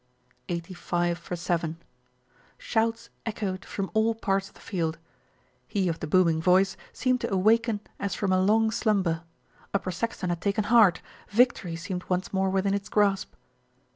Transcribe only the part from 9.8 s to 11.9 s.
Saxton had taken heart, victory